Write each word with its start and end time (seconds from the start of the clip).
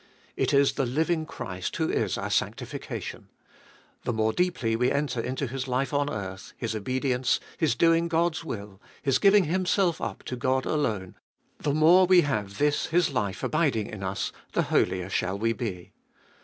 It 0.35 0.51
is 0.51 0.71
the 0.73 0.85
living 0.87 1.27
Christ 1.27 1.75
who 1.75 1.87
is 1.91 2.17
our 2.17 2.31
sanctification; 2.31 3.29
the 4.03 4.11
more 4.11 4.33
deeply 4.33 4.75
we 4.75 4.91
enter 4.91 5.21
into 5.21 5.45
His 5.45 5.67
life 5.67 5.93
on 5.93 6.09
earth, 6.09 6.53
His 6.57 6.75
obedience, 6.75 7.39
His 7.59 7.75
doing 7.75 8.07
God's 8.07 8.43
will, 8.43 8.81
His 9.03 9.19
giving 9.19 9.43
Himself 9.43 10.01
up 10.01 10.23
to 10.23 10.35
God 10.35 10.65
alone, 10.65 11.17
the 11.59 11.75
more 11.75 12.07
we 12.07 12.21
have 12.21 12.57
this 12.57 12.87
His 12.87 13.11
life 13.11 13.43
abiding 13.43 13.85
in 13.85 14.01
us, 14.01 14.31
the 14.53 14.63
holier 14.73 15.07
shall 15.07 15.37
we 15.37 15.53
be. 15.53 15.91